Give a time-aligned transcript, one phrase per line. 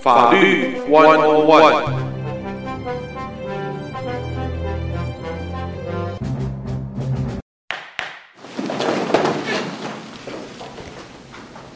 [0.00, 1.99] 法律 One One。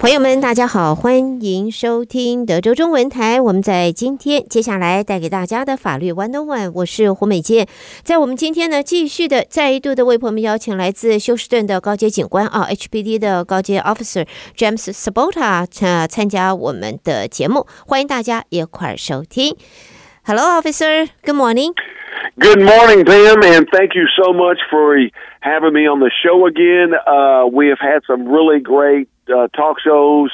[0.05, 3.41] 朋友们，大家好，欢迎收听德州中文台。
[3.41, 7.66] 我们在今天接下来带给大家的法律 One-on-One，我是胡美健。
[8.02, 19.57] 在我们今天呢，继续的再一度的为朋友们邀请来自休斯顿的高阶警官啊，HPD 的高阶 Officer James Sabota 参参加我们的节目，欢迎大家一块儿收听。
[20.27, 21.09] Hello, Officer.
[21.24, 21.73] Good morning.
[22.38, 24.98] Good morning, Pam, and thank you so much for
[25.41, 26.93] having me on the show again.
[26.93, 30.30] Uh, we have had some really great uh, talk shows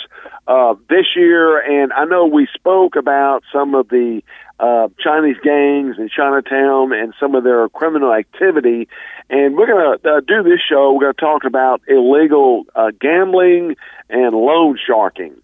[0.47, 4.23] uh, this year, and I know we spoke about some of the
[4.59, 8.89] uh, Chinese gangs in Chinatown and some of their criminal activity.
[9.31, 10.93] And we're going to uh, do this show.
[10.93, 13.77] We're going to talk about illegal uh, gambling
[14.11, 15.35] and loan sharking,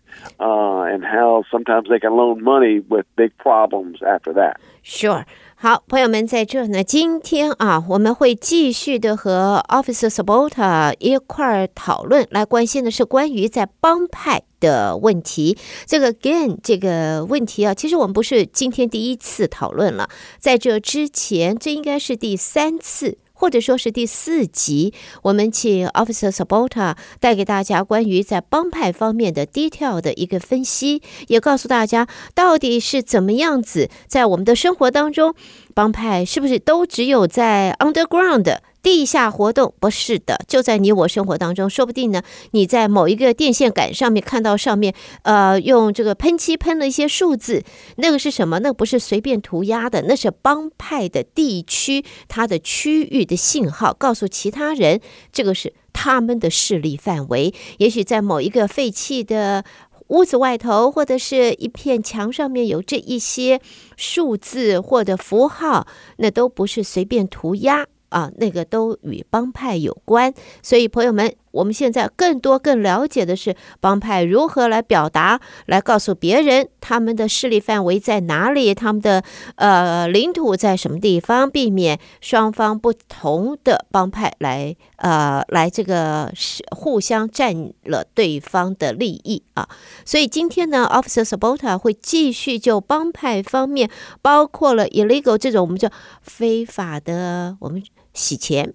[0.40, 4.60] uh, and how sometimes they can loan money with big problems after that.
[4.82, 5.24] Sure.
[5.58, 15.56] 好，朋友们，在这呢，今天啊，我们会继续的和 Officer Sabota 一块儿讨论，来关心的是关于在帮派的问题。
[15.86, 23.16] 这个 gain 这个问题啊，其实我们不是今天第一次讨论了，在这之前，这应该是第三次。
[23.38, 35.34] 或者说是第四集，我们请 Officer Sabota 带给大家关于在帮派方面的 detail 的一个分析，也告诉大家到底是怎么样子在我们的生活当中，
[35.74, 38.56] 帮派是不是都只有在 underground？
[38.82, 47.64] 地下活动不是的，就在你我生活当中，说不定呢，你在某一个电线杆上面看到上面，呃，用这个喷漆喷了一些数字，
[47.96, 48.60] 那个是什么？
[48.60, 55.00] 那个不是随便涂鸦的，那是帮派的地区它的区域的信号，告诉其他人
[55.32, 57.52] 这个是他们的势力范围。
[57.78, 59.64] 也许在某一个废弃的
[60.08, 63.60] 屋子外头，或者是一片墙上面有这一些
[63.96, 67.86] 数字或者符号，那都不是随便涂鸦。
[68.08, 79.22] 啊，那个都与帮派有关，所以朋友们，我们现在更多更了解的是帮派如何来表达，来告诉别人他们的势力范围在哪里，他们的
[79.56, 89.68] 呃领土在什么地方，避免双方不同的帮派来呃来这个是互相占了对方的利益啊。
[90.04, 93.90] 所以今天呢，Officer Sabota 会继续就帮派方面，
[94.22, 95.90] 包括了 illegal 这种我们叫
[96.22, 97.82] 非法的我们。
[98.15, 98.73] 洗钱，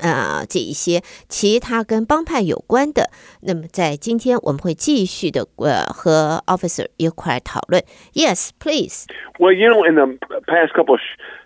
[0.00, 3.10] 啊、呃，这一些其他跟帮派有关的，
[3.42, 7.82] 那么在今天我们会继续的呃和 officer 一块讨论。
[8.12, 9.06] Yes, please.
[9.38, 11.00] Well, you know, in the past couple of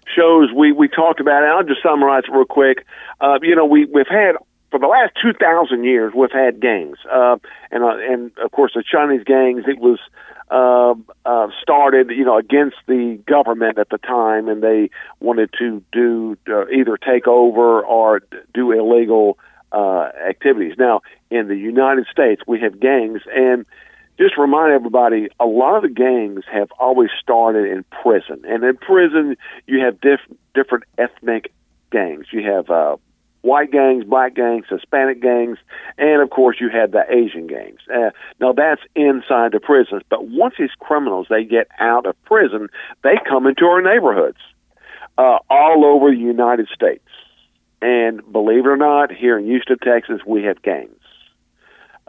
[0.06, 1.50] shows, we we talked about it.
[1.50, 2.84] I'll just summarize it real quick.
[3.20, 4.36] Uh, you know, we we've had
[4.70, 7.36] for the last two thousand years, we've had gangs, uh,
[7.70, 9.64] and uh, and of course the Chinese gangs.
[9.68, 9.98] It was
[10.49, 15.83] uh, uh, started, you know, against the government at the time, and they wanted to
[15.91, 18.21] do uh, either take over or
[18.53, 19.37] do illegal
[19.71, 20.75] uh, activities.
[20.77, 23.65] Now, in the United States, we have gangs, and
[24.17, 28.77] just remind everybody, a lot of the gangs have always started in prison, and in
[28.77, 29.35] prison
[29.67, 31.51] you have diff- different ethnic
[31.91, 32.27] gangs.
[32.31, 32.97] You have uh,
[33.41, 35.57] white gangs, black gangs, Hispanic gangs,
[35.97, 37.79] and of course you had the Asian gangs.
[37.93, 42.67] Uh, now that's inside the prisons, but once these criminals they get out of prison,
[43.03, 44.37] they come into our neighborhoods
[45.17, 47.03] uh, all over the United States.
[47.81, 50.91] And believe it or not, here in Houston, Texas, we have gangs.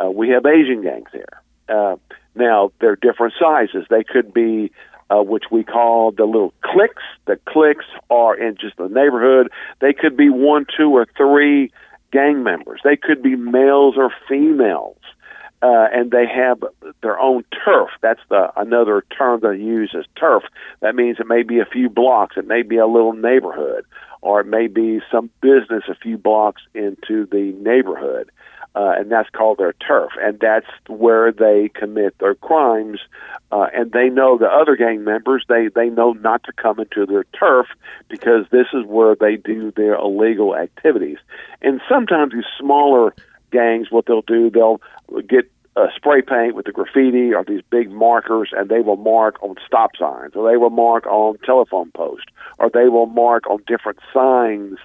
[0.03, 1.43] Uh, we have Asian gangs here.
[1.69, 1.97] Uh,
[2.35, 3.85] now they're different sizes.
[3.91, 4.73] They could be
[5.11, 7.03] uh, which we call the little cliques.
[7.27, 9.51] The cliques are in just the neighborhood.
[9.81, 11.73] They could be one, two, or three
[12.13, 12.81] gang members.
[12.85, 14.97] They could be males or females.
[15.61, 16.63] Uh, and they have
[17.03, 17.91] their own turf.
[18.01, 20.45] That's the another term they use is turf.
[20.83, 23.85] That means it may be a few blocks, it may be a little neighborhood,
[24.21, 28.31] or it may be some business a few blocks into the neighborhood
[28.75, 33.01] uh, and that's called their turf, and that's where they commit their crimes.
[33.51, 37.07] Uh, and they know the other gang members; they they know not to come into
[37.07, 37.67] their turf
[38.09, 41.19] because this is where they do their illegal activities.
[41.63, 43.15] And sometimes these smaller
[43.51, 44.81] gangs, what they'll do, they'll
[45.23, 49.43] get uh, spray paint with the graffiti or these big markers, and they will mark
[49.43, 52.27] on stop signs, or they will mark on telephone posts,
[52.59, 54.79] or they will mark on different signs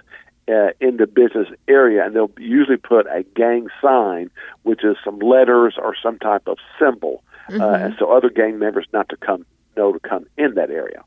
[0.47, 4.29] uh, in the business area, and they'll usually put a gang sign,
[4.63, 7.61] which is some letters or some type of symbol, uh, mm-hmm.
[7.61, 9.45] uh, and so other gang members not to come
[9.75, 11.03] know to come in that area.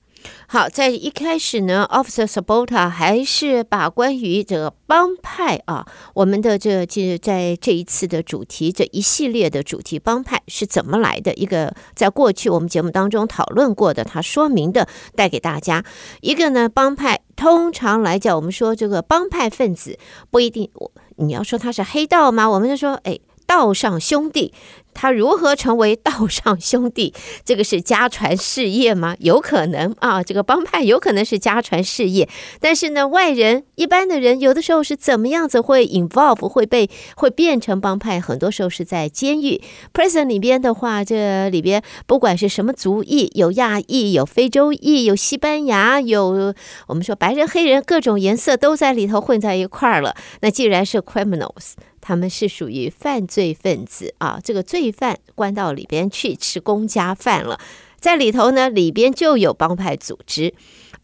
[0.49, 15.85] 好，在一开始呢，Officer Sabota 还是把关于这个帮派啊，我们的这这在这一次的主题这一系列的主题帮派是怎么来的一个，在过去我们节目当中讨论过的，他说明的带给大家
[16.21, 19.99] 一个呢，帮派通常来讲，我们说这个帮派分子
[20.31, 22.49] 不一定我，你要说他是黑道吗？
[22.49, 24.53] 我们就说，哎，道上兄弟。
[24.97, 27.13] 他如何成为道上兄弟？
[27.45, 29.15] 这个是家传事业吗？
[29.21, 32.29] 有可能啊，这个帮派有可能是家传事业。
[32.59, 38.19] 但是呢，外人一般的人有的时候是怎么样子会 involve 会被会变成帮派？
[38.19, 39.61] 很多时候是在监狱
[39.93, 46.55] prison 里边的话，这里边不管是什么族裔，有亚裔，有非洲裔，有西班牙，有
[46.87, 50.17] 我们说白人、黑人，各种颜色都在里头混在一块儿了。
[50.41, 51.75] 那既然是 criminals。
[52.07, 57.59] 他们是属于犯罪分子啊，这个罪犯关到里边去吃公家饭了，
[57.99, 60.55] 在里头呢，里边就有帮派组织，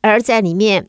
[0.01, 0.87] 而在里面，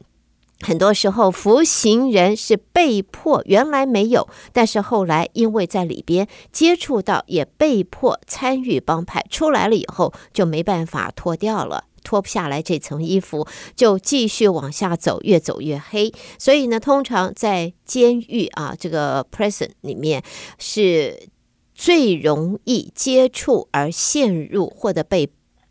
[0.61, 11.85] 很多时候服刑人是被迫，原来没有，但是后来因为在里边接触到，也被迫参与帮派，出来了以后就没办法脱掉了。
[12.03, 16.13] 脱不下来这层衣服，就继续往下走，越走越黑。
[16.37, 20.23] 所以呢，通常在监狱啊，这个 prison 里面
[20.59, 21.29] 是
[21.73, 25.29] 最容易接触而陷入，或者被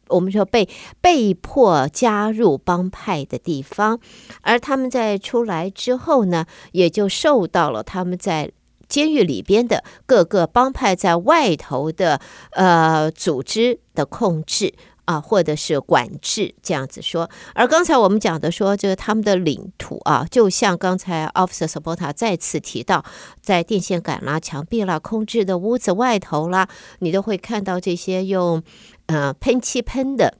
[0.08, 0.68] 我们说被
[1.00, 4.00] 被迫加入帮派的地方。
[4.42, 8.50] 而他们在出来之后呢，也就受到了他们在
[8.88, 12.20] 监狱里边的各个帮派在外头的
[12.50, 14.74] 呃组织的控制。
[15.04, 23.04] 啊，或者是管制这样子说，而刚才我们讲的说，就是他们的领土啊，就像刚才 Officer Sabota 再次提到，
[23.40, 26.68] 在电线杆啦、墙壁啦、空置的屋子外头啦，
[27.00, 28.62] 你都会看到这些用
[29.06, 30.38] 呃喷漆喷的。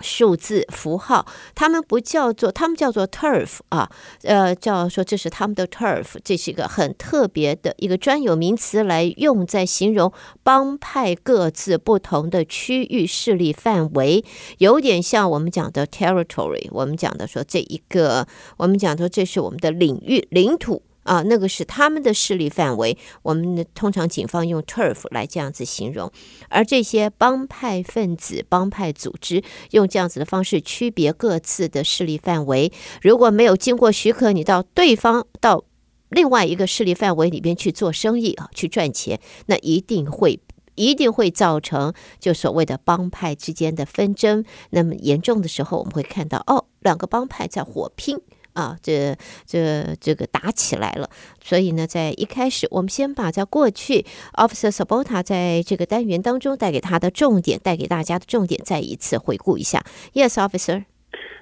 [0.00, 3.90] 数字符号，他们不叫做，他们叫做 turf 啊，
[4.22, 10.12] 呃，叫说这是他们的 turf，这是一个很特别的一个专有名词，来用在形容
[10.42, 14.24] 帮派各自不同的区域势力范围，
[14.58, 18.26] 有点像我们讲的 territory，我们讲的说这一个，
[18.56, 20.82] 我们讲说这是我们的领域领土。
[21.04, 22.98] 啊，那个是他们的势力范围。
[23.22, 26.10] 我们通常警方用 turf 来这样子形容，
[26.48, 32.72] 而这些帮派分子、帮派组织用这样子的方式区别各自的势力范围。
[33.00, 35.64] 如果没有经过许可，你到对方到
[36.08, 40.40] 另外一个势力范围里边去做生意啊，去赚钱，那一定会
[40.74, 44.44] 一定会造成就所谓的帮派之间的纷争。
[44.70, 48.18] 那么严重的时候，我们会看到哦，两个帮派在火拼。
[48.53, 49.15] 啊，这
[49.45, 51.09] 这这个打起来了，
[51.39, 59.81] 所以呢，在一开始，我们先把在过去 Officer Sabota 在这个单元当中带给他的重点，带给大家的重点，再一次回顾一下。
[60.13, 60.85] Yes, Officer.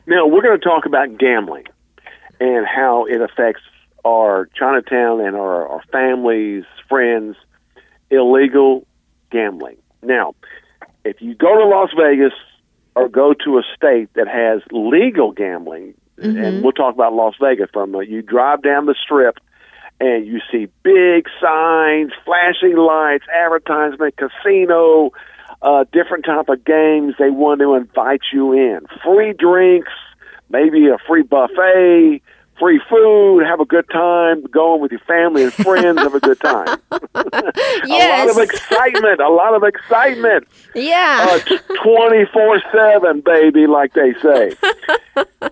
[0.06, 1.66] Now we're going to talk about gambling
[2.40, 3.64] and how it affects
[4.04, 7.36] our Chinatown and our, our families, friends,
[8.10, 8.86] illegal
[9.32, 9.78] gambling.
[10.02, 10.36] Now,
[11.04, 12.34] if you go to Las Vegas
[12.96, 16.45] or go to a state that has legal gambling, Mm-hmm.
[16.45, 18.11] And we'll talk about Las Vegas for a moment.
[18.11, 19.39] You drive down the strip
[20.01, 25.11] and you see big signs, flashing lights, advertisement, casino,
[25.63, 27.15] uh, different type of games.
[27.19, 28.81] They want to invite you in.
[29.05, 29.93] Free drinks,
[30.51, 32.21] maybe a free buffet,
[32.59, 36.41] free food, have a good time, going with your family and friends, have a good
[36.41, 36.79] time.
[37.87, 37.87] yes.
[37.87, 40.47] a lot of excitement, a lot of excitement.
[40.75, 41.27] Yeah.
[41.31, 44.57] Uh, 24 7, baby, like they say.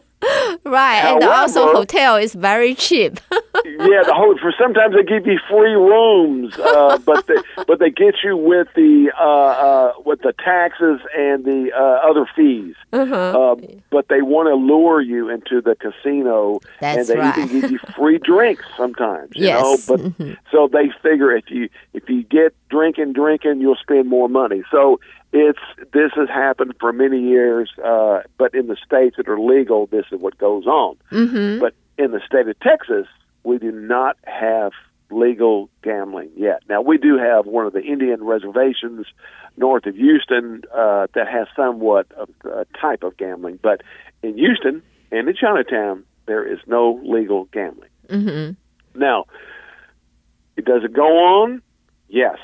[0.70, 3.18] Right, and also hotel is very cheap.
[3.64, 7.34] yeah, the whole for sometimes they give you free rooms, uh, but they,
[7.66, 12.26] but they get you with the uh, uh, with the taxes and the uh, other
[12.36, 12.74] fees.
[12.92, 13.14] Uh-huh.
[13.14, 13.56] Uh,
[13.90, 17.38] but they want to lure you into the casino, That's and they right.
[17.38, 19.30] even give you free drinks sometimes.
[19.34, 19.62] You yes.
[19.62, 20.32] know, but mm-hmm.
[20.50, 24.62] so they figure if you if you get drinking, drinking, you'll spend more money.
[24.70, 25.00] So
[25.32, 25.60] it's
[25.92, 30.06] this has happened for many years, uh, but in the states that are legal, this
[30.10, 30.96] is what goes on.
[31.12, 31.60] Mm-hmm.
[31.60, 33.06] But in the state of Texas,
[33.44, 34.72] we do not have
[35.10, 36.62] legal gambling yet.
[36.68, 39.06] Now we do have one of the Indian reservations
[39.56, 43.82] north of Houston uh, that has somewhat of a type of gambling, but
[44.22, 47.90] in Houston and in Chinatown, there is no legal gambling.
[48.08, 49.00] Mm-hmm.
[49.00, 49.24] Now,
[50.56, 51.62] does it go on?
[52.08, 52.38] Yes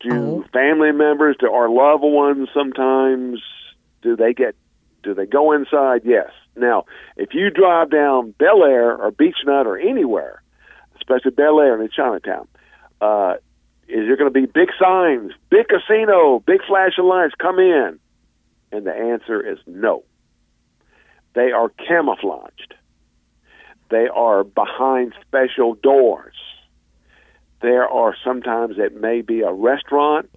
[0.00, 0.44] do oh.
[0.52, 3.40] family members, do our loved ones sometimes,
[4.02, 4.54] do they get,
[5.02, 6.02] do they go inside?
[6.04, 6.30] Yes.
[6.58, 6.84] Now,
[7.16, 10.42] if you drive down Bel Air or Beach Nut or anywhere,
[10.96, 12.48] especially Bel Air in Chinatown,
[13.00, 13.34] uh,
[13.88, 17.98] is there going to be big signs, big casino, big flashing lights, come in?
[18.70, 20.04] And the answer is no.
[21.34, 22.74] They are camouflaged.
[23.90, 26.34] They are behind special doors.
[27.62, 30.28] There are sometimes it may be a restaurant,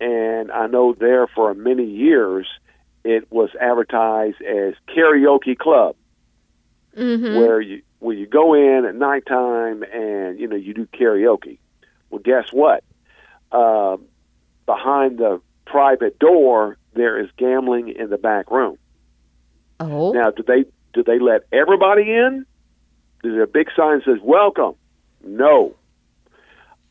[0.00, 2.46] and I know there for many years
[3.08, 5.96] it was advertised as karaoke club,
[6.94, 7.38] mm-hmm.
[7.38, 11.58] where you where you go in at nighttime and you know you do karaoke.
[12.10, 12.84] Well, guess what?
[13.50, 13.96] Uh,
[14.66, 18.76] behind the private door, there is gambling in the back room.
[19.80, 22.44] Oh, Now, do they do they let everybody in?
[23.24, 24.74] Is there a big sign that says "Welcome"?
[25.24, 25.74] No.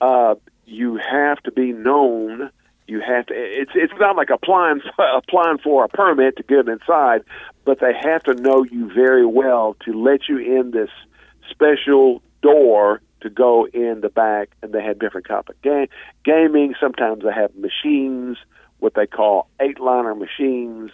[0.01, 2.49] Uh, you have to be known.
[2.87, 3.33] You have to.
[3.35, 4.81] It's it's not like applying
[5.15, 7.23] applying for a permit to get inside,
[7.65, 10.89] but they have to know you very well to let you in this
[11.49, 14.49] special door to go in the back.
[14.61, 15.87] And they have different type of game
[16.23, 16.75] gaming.
[16.79, 18.37] Sometimes they have machines,
[18.79, 20.91] what they call eight liner machines,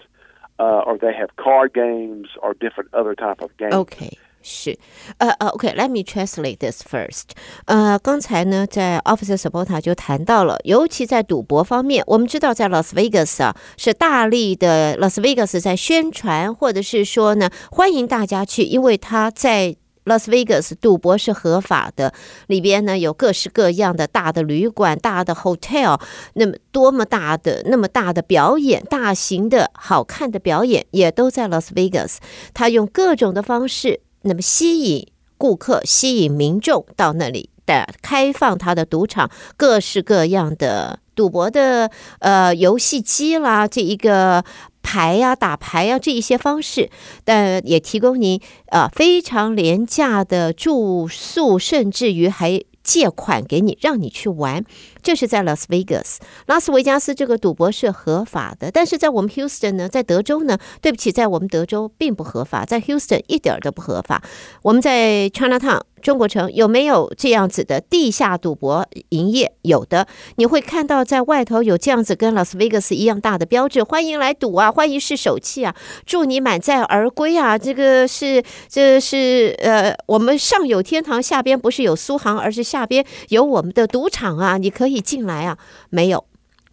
[0.59, 3.73] uh, or they have card games or different other type of games.
[3.73, 4.77] OK，是，
[5.17, 7.29] 呃呃，OK，let、me translate this first。
[7.65, 22.13] 呃，刚才呢，在 Officer Sabota 就谈到了，尤其在赌博方面，我们知道在 Las Vegas 啊，是大力的 Las Vegas 在宣传，或者是说呢，欢迎大家去，因为他在 Las Vegas 赌博是合法的，
[22.47, 25.97] 里边呢有各式各样的大的旅馆、大的 hotel，
[26.33, 32.17] 那么多么大的、那么大的表演、大型的好看的表演，也都在 Las Vegas。
[32.53, 41.89] 他用各种的方式，那么吸引顾客、吸引民众到那里的开放他的赌场，各式各样的赌博的
[42.19, 44.43] 呃游戏机啦，这一个。
[44.85, 46.89] 牌呀、打牌呀、这一些方式，
[47.23, 54.63] 但也提供您啊非常廉价的住宿，甚至于还借款给你，让你去玩。
[55.01, 64.23] 这是在拉斯维加斯，拉斯维加斯这个赌博是合法的，但是在我们 Houston 呢，在德州呢，对不起，在我们德州并不合法，在 Houston 一点都不合法。
[64.61, 69.53] 我们在 Chinatown 中国城有没有这样子的地下赌博营业？
[69.61, 70.05] 有的，
[70.35, 75.73] 你会看到在外头有这样子跟拉斯维加斯一样大的标志，欢迎来赌啊，欢迎试手气啊，
[76.05, 77.57] 祝你满载而归啊。
[77.57, 85.03] 这个是，这是呃，我们上有天堂，下边不是有苏杭，而是下边有我们的赌场啊，你可以。
[85.03, 85.57] 进来啊，
[85.89, 86.23] 没有，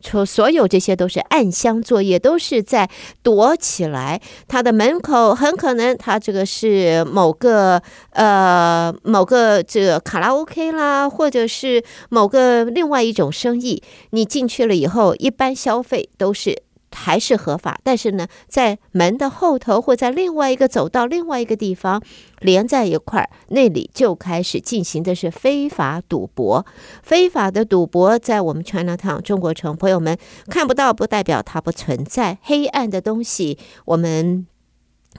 [0.01, 2.89] 所所有这些都是暗箱作业，都是在
[3.23, 4.21] 躲起来。
[4.49, 13.83] 他的门口很可能，他这个是某个呃某个这个卡拉 OK 啦，或者是某个另外一种生意。
[14.11, 16.63] 你进去了以后，一般消费都是。
[16.93, 22.03] 还是合法，但是呢，在门的后头或在另外一个走道、另外一个地方
[22.41, 26.67] 连在一块儿，那里就开始进行的是非法赌博。
[27.03, 30.19] 非法的赌博在我们 Chinatown 中国城，朋友们
[30.49, 32.39] 看不到，不代表它不存在。
[32.43, 34.47] 黑暗的东西，我们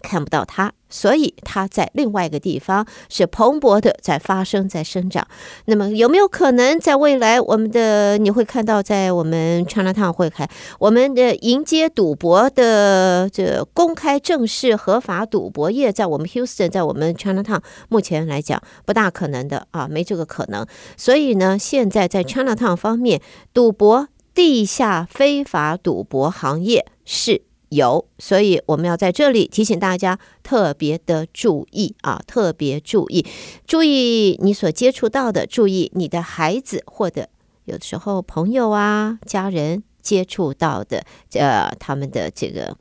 [0.01, 0.71] 看不到它。
[0.93, 5.25] 所以它在另外一个地方是蓬勃的在发生，在生长。
[5.63, 10.45] 那么有没有可能在未来，我们的你会看到，在我们 Chinatown 会开
[10.79, 20.67] 我们的迎接赌博的这公开正式合法赌博业，在我们 Houston，在我们 Chinatown 目前来讲不大可能的啊，没这个可能。
[20.97, 23.21] 所以呢，现在在 Chinatown 方面，
[23.53, 27.43] 赌博地下非法赌博行业是。
[27.70, 33.26] 有，所以我们要在这里提醒大家特别的注意啊，特别注意，
[33.66, 37.28] 注意你所接触到的，注意你的孩子或者
[37.64, 41.02] 有的时候朋友啊、家人接触到的，
[41.34, 42.76] 呃，他们的这个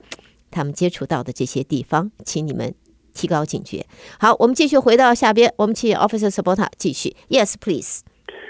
[0.51, 2.73] 他们接触到的这些地方，请你们
[3.15, 3.85] 提高警觉。
[4.19, 7.15] 好，我们继续回到下边，我们请 Officer Sabota 继续。
[7.29, 8.01] Yes, please.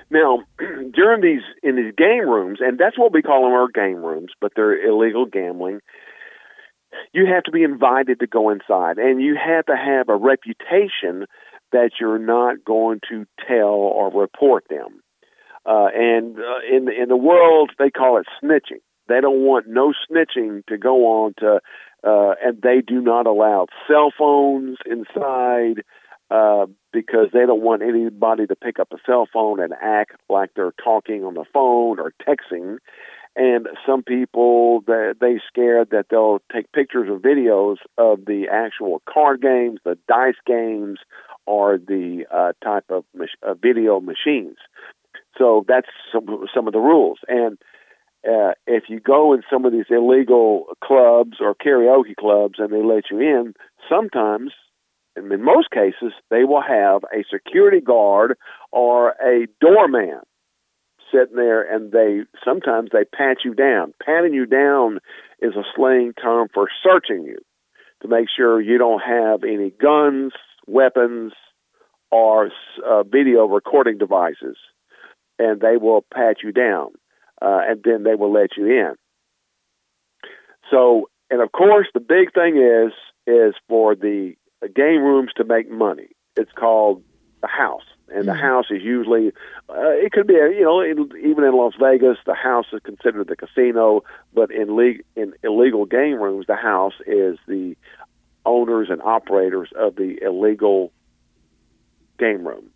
[0.10, 4.02] Now, during these in these game rooms, and that's what we call them our game
[4.06, 5.80] rooms, but they're illegal gambling.
[7.13, 11.27] you have to be invited to go inside, and you have to have a reputation
[11.73, 15.03] that you're not going to tell or report them.
[15.67, 18.81] Uh, and uh, in in the world, they call it snitching.
[19.09, 21.61] They don't want no snitching to go on to,
[22.07, 25.83] uh, and they do not allow cell phones inside
[26.31, 30.51] uh, because they don't want anybody to pick up a cell phone and act like
[30.55, 32.79] they're talking on the phone or texting
[33.41, 39.01] and some people that they scared that they'll take pictures or videos of the actual
[39.09, 40.99] card games, the dice games,
[41.47, 44.59] or the uh, type of mach- uh, video machines.
[45.39, 47.21] So that's some some of the rules.
[47.29, 47.57] And
[48.29, 52.83] uh, if you go in some of these illegal clubs or karaoke clubs and they
[52.83, 53.55] let you in,
[53.89, 54.53] sometimes,
[55.17, 58.37] and in most cases, they will have a security guard
[58.71, 60.21] or a doorman
[61.13, 63.95] sitting there and they sometimes they pat you down.
[64.05, 64.99] Patting you down
[65.41, 67.39] is a slang term for searching you
[68.03, 70.33] to make sure you don't have any guns,
[70.67, 71.33] weapons,
[72.11, 72.51] or
[72.87, 74.57] uh, video recording devices,
[75.39, 76.89] and they will pat you down,
[77.41, 78.95] uh, and then they will let you in.
[80.71, 82.93] So, and of course, the big thing is
[83.27, 84.35] is for the
[84.75, 86.09] game rooms to make money.
[86.37, 87.03] It's called
[87.43, 89.34] the house, and the house is usually
[89.70, 93.28] uh, it could be you know in, even in Las Vegas, the house is considered
[93.28, 97.76] the casino, but in le- in illegal game rooms, the house is the
[98.44, 100.92] owners and operators of the illegal
[102.18, 102.72] game room.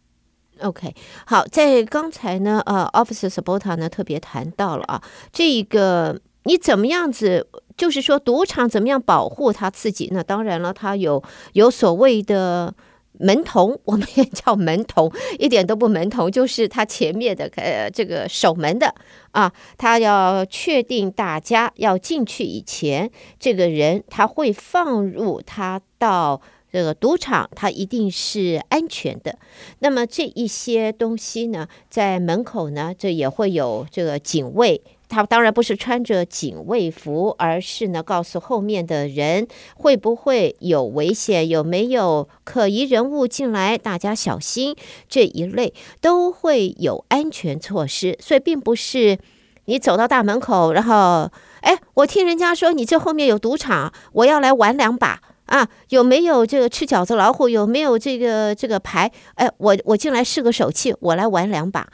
[0.62, 0.94] OK，
[1.26, 10.10] 好，在刚才呢，呃，Officer Sabota 呢特别谈到了啊，这个你怎么样子，就是说赌场怎么样保护他自己？
[10.12, 12.74] 那当然了，他有有所谓的
[13.19, 18.95] 门童，我们也叫门童， 一点都不门童，就是他前面的呃这个守门的
[19.33, 26.41] 啊，他要确定大家要进去以前，这个人他会放入他到。
[26.73, 29.39] 这个赌场他一定是安全的。
[29.79, 34.83] 那么这一些东西呢，在门口呢，这也会有这个警卫。
[35.09, 39.47] 他当然不是穿着警卫服，而是呢，告诉后面的人
[39.77, 44.75] 会不会有危险，有没有可疑人物进来，大家小心。
[45.09, 49.19] 这一类都会有安全措施，所以并不是
[49.67, 51.31] 你走到大门口，然后
[51.61, 55.21] 哎，我听人家说你这后面有赌场，我要来玩两把。
[55.47, 57.51] 啊，有没有这个吃饺子老虎？
[57.51, 59.13] 有没有这个这个牌？
[59.35, 61.87] 哎，我我进来试个手气，我来玩两把。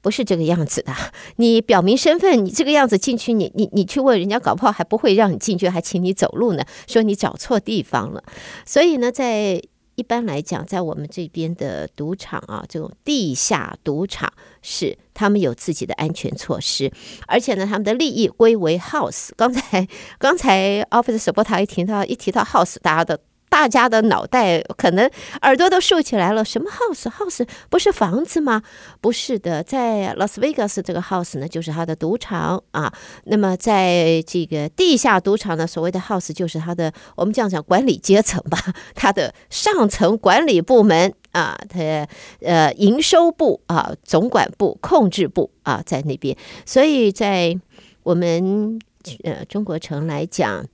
[0.00, 0.94] 不是这个样子的。
[1.36, 8.22] 你表明身份，你这个样子进去，你你你去问人家，搞不好还不会让你进去，还请你走路呢，说你找错地方了。
[8.64, 9.62] 所以呢，在。
[9.96, 16.90] 一般来讲，在我们这边的赌场啊，这种地下赌场是他们有自己的安全措施，
[17.26, 19.28] 而且呢，他们的利益归为 house。
[19.36, 19.86] 刚才
[20.18, 23.20] 刚才 Officer Sabota 一提到一提到 house，大家都。
[23.50, 25.10] 大家的脑袋可能
[25.42, 26.42] 耳朵都竖起来了。
[26.44, 28.62] 什么 house？house 不是房子吗？
[29.00, 32.90] 不是的，在拉斯维加斯这个 house 呢，就是他的赌场啊。
[33.24, 38.58] 那么在这个地下赌场呢，所谓的 house 就是他的，我们这样讲管理阶层吧，
[38.94, 42.06] 他的上层管理部门啊，他
[42.40, 46.36] 呃营收部啊、总管部、控制部啊在那边。
[46.64, 47.58] 所以在
[48.04, 48.78] 我们
[49.24, 50.64] 呃中国城来讲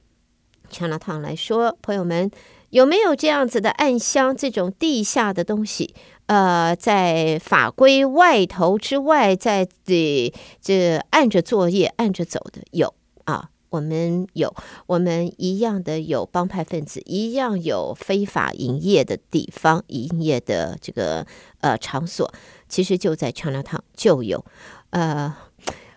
[0.71, 2.31] ，Chinatown 来说，朋友们。
[2.77, 5.95] 有没有这样子的暗箱，这种地下的东西？
[6.27, 12.93] 呃，在法规外头之外，在这这按着作业、按着走的有
[13.25, 14.55] 啊，我们有，
[14.89, 21.27] 我们一样的有帮派分子，一样有非法营业的地方、营业的这个
[21.63, 22.31] 呃场所，
[22.69, 24.45] 其实就在长乐汤就有。
[24.91, 25.35] 呃，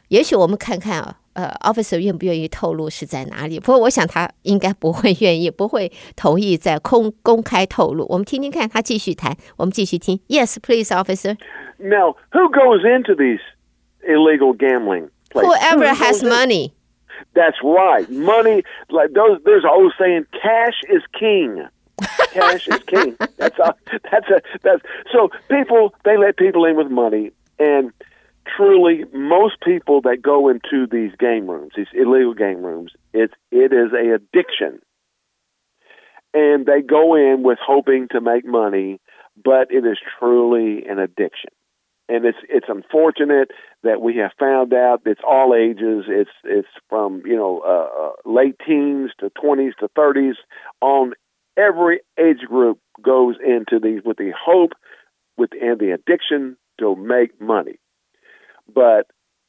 [0.08, 1.18] 也许我们看看啊。
[1.39, 3.59] 呃，officer 愿不愿意透露是在哪里？
[3.59, 8.07] 不过我想他应该不会愿意，不会同意在空公开透露。
[8.09, 10.21] 我们听听看他继续谈，我们继续听。
[10.29, 11.37] Yes, please, officer.
[11.79, 13.41] Now, who goes into these
[14.07, 15.49] illegal gambling places?
[15.49, 16.73] Whoever has money.
[17.35, 18.09] That's right.
[18.09, 21.67] Money, like those, there's an old saying, cash is king.
[22.33, 23.17] Cash is king.
[23.39, 23.75] That's a,
[24.11, 24.83] that's a, that's,
[25.13, 27.93] so people, they let people in with money and
[28.56, 33.74] truly most people that go into these game rooms, these illegal game rooms, it's it
[33.74, 34.80] is a addiction.
[36.34, 39.00] And they go in with hoping to make money,
[39.44, 41.50] but it is truly an addiction.
[42.08, 43.52] And it's it's unfortunate
[43.84, 46.06] that we have found out it's all ages.
[46.08, 50.36] It's it's from you know uh, uh, late teens to twenties to thirties.
[50.82, 51.14] On
[51.58, 54.72] every age group goes into these with the hope
[55.38, 57.80] with and the addiction to make money
[58.74, 59.08] but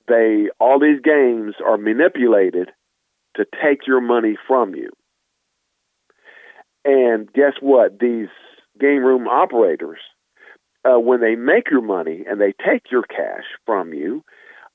[0.08, 2.70] they all these games are manipulated
[3.36, 4.90] to take your money from you.
[6.84, 7.98] And guess what?
[7.98, 8.28] These
[8.78, 10.00] game room operators,
[10.84, 14.24] uh, when they make your money and they take your cash from you,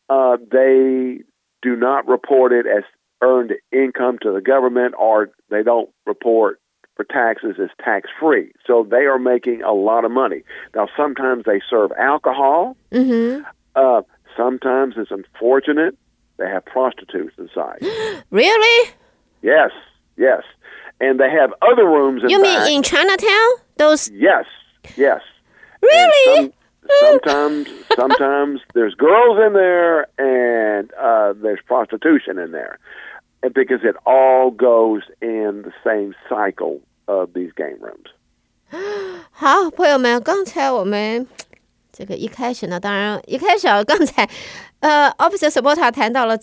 [0.10, 1.20] uh, they
[1.62, 2.84] do not report it as
[3.22, 6.60] earned income to the government or they don't report
[6.96, 8.52] for taxes as tax free.
[8.66, 10.44] So they are making a lot of money.
[10.76, 12.78] Now, sometimes they serve alcohol.
[12.92, 13.44] Mm-hmm.
[13.76, 14.02] Uh,
[14.37, 15.97] Sometimes it's unfortunate
[16.39, 17.83] they have prostitutes inside.
[18.31, 18.91] really?
[19.43, 19.71] Yes,
[20.17, 20.43] yes.
[21.01, 22.71] And they have other rooms in You mean back.
[22.71, 23.49] in Chinatown?
[23.77, 24.45] Those Yes,
[24.97, 25.21] yes.
[25.83, 26.53] Really?
[27.01, 32.79] Some, sometimes sometimes there's girls in there and uh, there's prostitution in there.
[33.43, 38.09] And because it all goes in the same cycle of these game rooms.
[39.33, 41.27] 好，朋友们，刚才我们
[41.98, 44.30] 这个一开始呢，当然一开始啊刚才，
[44.80, 46.38] 呃，Officer Supporta 谈到了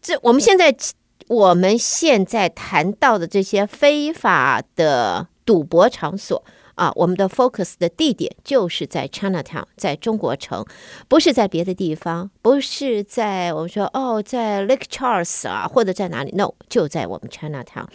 [0.00, 0.74] 这，我们现在
[1.28, 6.42] 我们现在谈到的这些非法的赌博场所
[6.74, 10.64] 啊，我们的 focus 的地点就是在 Chinatown，在中国城，
[11.06, 17.88] 不是在别的地方，不是在我们说哦，在 Lake Charles 啊，或者在哪里？No，就在我们 Chinatown。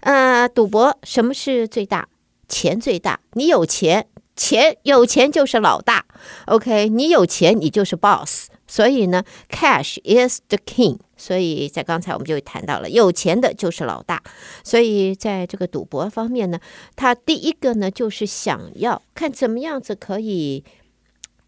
[0.00, 2.08] 呃，赌博什么是最大？
[2.48, 4.08] 钱最大，你有钱。
[4.34, 6.06] 钱有钱就是老大
[6.46, 6.88] ，OK？
[6.88, 8.48] 你有钱，你就是 boss。
[8.66, 10.98] 所以呢，cash is the king。
[11.16, 14.22] 所以在刚才我们就谈到了，有钱的就是老大。
[14.64, 16.58] 所以在这个赌博方面呢，
[16.96, 20.64] 他第一个呢就是想要看怎么样子可以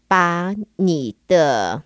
[0.07, 1.81] 把你的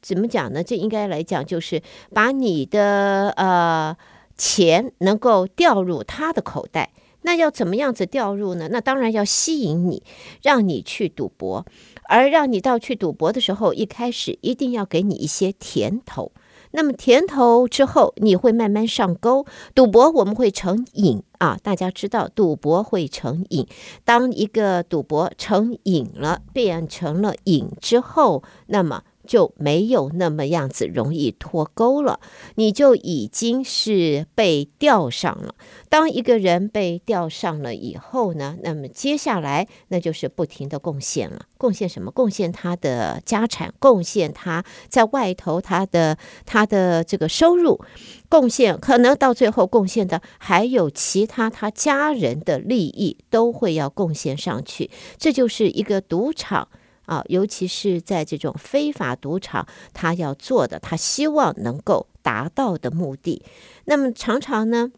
[0.00, 0.64] 怎么讲呢？
[0.64, 1.82] 这应该来讲就是
[2.14, 3.94] 把你的呃
[4.38, 6.90] 钱能够掉入他的口袋。
[7.22, 8.68] 那要怎么样子掉入呢？
[8.70, 10.02] 那当然要吸引你，
[10.42, 11.64] 让你去赌博，
[12.08, 16.32] 而让你到去赌博的时候，一开始一定要给你一些甜头。
[16.72, 19.44] 那么甜头之后，你会慢慢上钩。
[19.74, 23.66] 赌博我们会成瘾啊，大家知道赌博会成瘾。
[24.04, 29.02] 当一个赌博成瘾了，变成了瘾之后，那么。
[29.30, 32.18] 就没有那么样子容易脱钩了，
[32.56, 35.54] 你就已经是被钓上了。
[35.88, 41.46] 当一个人被钓上了以后呢，那么接下来那就是不停的贡献了。
[41.56, 42.10] 贡献什么？
[42.10, 47.80] 贡献他的家产，贡献他在外头他的他的这个收入，
[48.28, 54.90] 贡献可能到最后贡献的还有其他他家人的利益都会要贡献上去。
[55.18, 56.66] 这就是一个赌场。
[57.06, 63.42] 啊，尤其是在这种非法赌场，他要做的，他希望能够达到的目的。
[63.86, 64.92] 那么常常呢，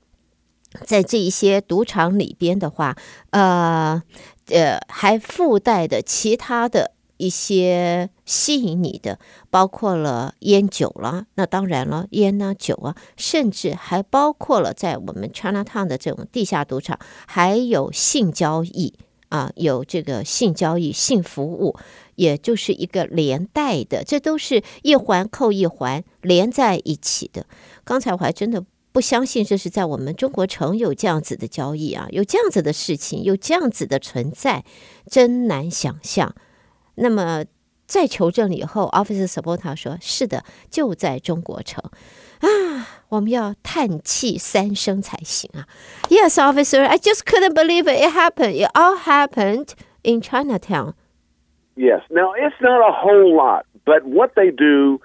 [0.85, 2.97] 在这一些赌场里边的话，
[3.31, 4.03] 呃
[4.49, 11.27] 呃，还附带的其他的一些吸引你的，包括了烟酒了。
[11.35, 18.95] 那当然了，烟呢、酒啊，甚至还包括了在我们 Chinatown 的这种地下赌场，还有性交易
[19.33, 21.77] 啊，有这个性交易、性服务。
[22.15, 27.47] 也就是一个连带的，这都是一环扣一环连在一起的。
[27.85, 34.63] 刚才我还真的不相信这是在我们中国城有这样子的交易啊，有这样子的事情，有这样子的存在，
[35.11, 36.35] 真难想象。
[36.97, 37.47] 那么
[37.87, 41.83] 在求证以后，Officer Supporta 说：“是的，就在中国城
[42.42, 45.66] 啊， 我们要叹气三声才行啊。”
[46.10, 48.00] Yes, Officer, I just couldn't believe it.
[48.00, 48.56] It happened.
[48.56, 50.94] It all happened in Chinatown.
[51.76, 52.02] Yes.
[52.10, 55.00] Now, it's not a whole lot, but what they do,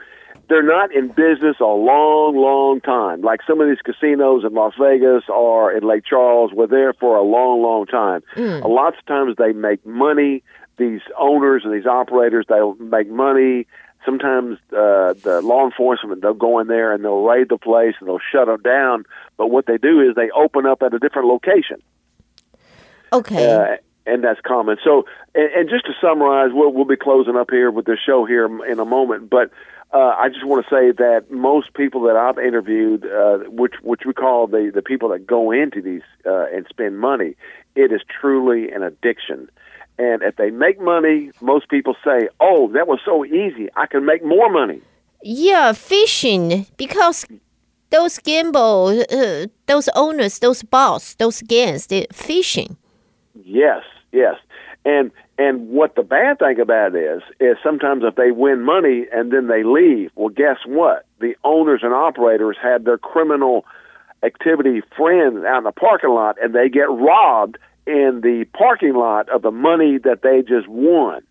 [0.49, 3.23] they're not in business a long, long time.
[3.23, 7.17] Like some of these casinos in Las Vegas or in Lake Charles were there for
[7.17, 8.23] a long, long time.
[8.37, 8.63] Mm.
[8.63, 10.43] A lot of times they make money.
[10.79, 13.67] These owners and these operators, they'll make money.
[14.08, 18.08] Sometimes uh, the law enforcement, they'll go in there and they'll raid the place and
[18.08, 19.04] they'll shut them down.
[19.36, 21.82] But what they do is they open up at a different location.
[23.12, 23.54] Okay.
[23.54, 24.78] Uh, and that's common.
[24.82, 28.24] So, and, and just to summarize, we'll, we'll be closing up here with the show
[28.24, 29.52] here in a moment, but
[29.94, 34.02] uh, I just want to say that most people that I've interviewed, uh, which which
[34.06, 37.36] we call the the people that go into these uh, and spend money,
[37.76, 39.50] it is truly an addiction.
[40.00, 43.68] And if they make money, most people say, "Oh, that was so easy.
[43.76, 44.82] I can make more money."
[45.24, 47.26] Yeah, fishing because
[47.90, 52.78] those gamble, uh, those owners, those boss, those gangs, they're fishing.
[53.44, 54.36] Yes, Yes,
[54.86, 59.06] and and what the bad thing about it is is sometimes if they win money
[59.14, 61.06] and then they leave, well, guess what?
[61.20, 63.66] The owners and operators had their criminal
[64.24, 67.58] activity friends out in the parking lot, and they get robbed
[67.88, 71.22] in the parking lot of the money that they just won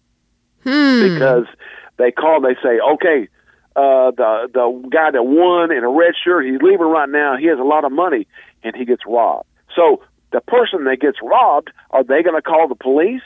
[0.65, 1.03] hmm.
[1.03, 1.45] because
[1.99, 2.41] they call.
[2.41, 3.29] They say, okay.
[3.77, 7.37] Uh, the the guy that won in a red shirt, he's leaving right now.
[7.37, 8.27] He has a lot of money,
[8.63, 9.47] and he gets robbed.
[9.75, 13.21] So the person that gets robbed, are they going to call the police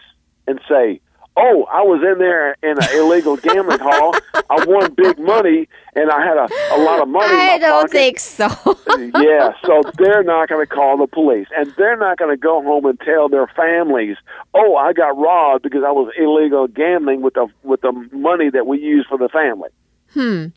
[0.49, 1.01] and say,
[1.38, 4.16] "Oh, I was in there in an illegal gambling hall.
[4.50, 7.92] I won big money, and I had a, a lot of money." I don't pocket.
[7.92, 8.48] think so.
[9.20, 12.62] yeah, so they're not going to call the police, and they're not going to go
[12.62, 14.16] home and tell their families,
[14.54, 18.66] "Oh, I got robbed because I was illegal gambling with the with the money that
[18.66, 19.70] we use for the family."
[20.18, 20.54] 嗯，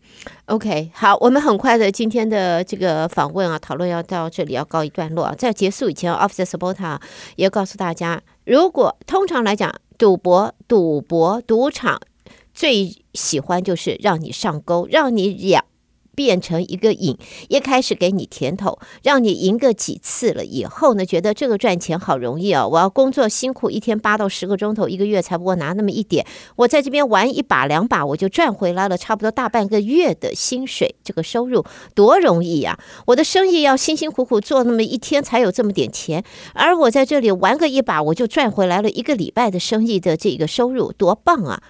[0.47, 5.35] OK，好，我们很快的今天的这个访问啊，讨论要到这里要告一段落啊。
[5.37, 7.01] 在结束以前，Officer Sobota
[7.35, 12.02] 也告诉大家，如果通常来讲， 赌博、赌博、赌场
[12.54, 15.64] 最喜欢就是让你上钩，让你养
[16.16, 22.68] 变成一个瘾，一开始给你甜头，让你赢个几次了以后呢，觉得这个赚钱好容易啊！
[22.68, 32.80] 我要工作辛苦一天八到十个钟头，一个月才不过拿那么一点，我在这边玩一把两把，我就赚回来了，差不多大半个月的薪水，这个收入多容易呀！
[33.08, 36.24] 我的生意要辛辛苦苦做那么一天才有这么点钱，
[36.54, 41.64] 而我在这里玩个一把，我就赚回来了一个礼拜的生意的这个收入，多棒啊！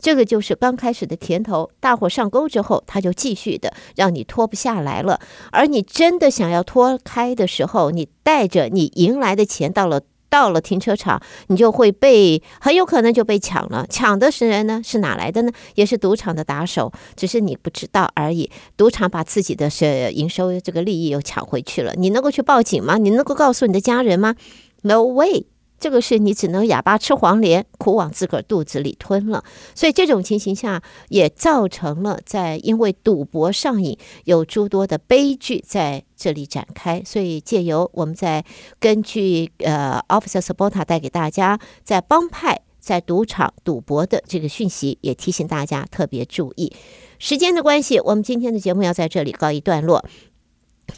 [0.00, 5.20] 这个就是刚开始的甜头，大伙上钩之后，他就继续的让你脱不下来了。
[5.52, 13.84] 而你真的想要脱开的时候，你带着你赢来的钱到了到了停车场，你就会被很有可能就被抢了。
[13.90, 14.80] 抢的是人呢？
[14.84, 15.52] 是哪来的呢？
[15.74, 18.48] 也是赌场的打手，只是你不知道而已。
[18.76, 21.94] 赌场把自己的是营收这个利益又抢回去了。
[21.96, 22.96] 你能够去报警吗？
[22.96, 24.36] 你能够告诉你的家人吗
[24.82, 25.46] ？No way。
[25.80, 29.42] 这个是你只能哑巴吃黄连，苦往自个儿肚子里吞了。
[29.74, 37.02] 所以这种情形下，也造成了在因为赌博上瘾，有诸多的悲剧在这里展开。
[37.04, 38.44] 所以借由我们在
[38.78, 46.72] 根据呃 Officer Sobota 带给大家在帮派在赌场赌博的这个讯息，也提醒大家特别注意。
[47.18, 50.04] 时间的关系，我们今天的节目要在这里告一段落。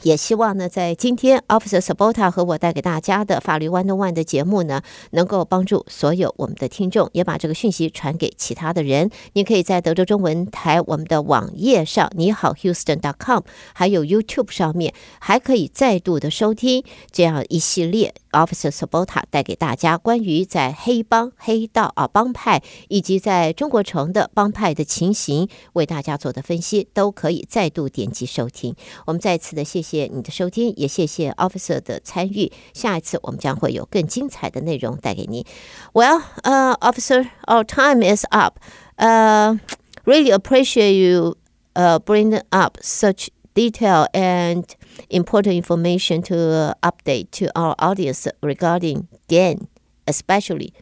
[0.02, 9.10] 也希望呢，在今天 Officer Sabota 和我带给大家的法律 One on One 的节目呢，能够帮助所有我们的听众，也把这个讯息传给其他的人。
[9.34, 18.14] 你可以在德州中文台我们的网页上，你好 Houston.com，还有 YouTube 上面，还可以再度的收听这样一系列。
[18.31, 28.75] Officer Sobota 带给大家关于在黑帮、黑道啊帮派，以及在中国城的帮派的情形，为大家做的分析，都可以再度点击收听。
[29.05, 32.51] 我们再次的谢谢你的收听，也谢谢 Officer 的参与。
[32.73, 35.45] 下一次我们将会有更精彩的内容带给你。
[35.93, 38.59] Well, uh, Officer, our time is up.
[38.97, 39.57] Uh,
[40.05, 41.37] really appreciate you
[41.75, 44.65] uh, bringing up such detail and
[45.10, 49.68] important information to update to our audience regarding gang,
[50.06, 50.72] especially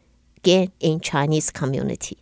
[0.42, 2.18] gang in Chinese community.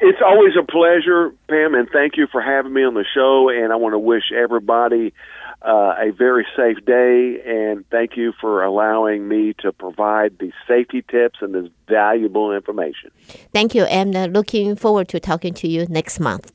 [0.00, 3.48] It's always a pleasure, Pam, and thank you for having me on the show.
[3.48, 5.14] And I want to wish everybody
[5.62, 7.40] uh, a very safe day.
[7.46, 13.10] And thank you for allowing me to provide these safety tips and this valuable information.
[13.52, 16.52] Thank you, and uh, looking forward to talking to you next month.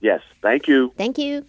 [0.00, 0.92] Yes, thank you.
[0.96, 1.46] Thank you.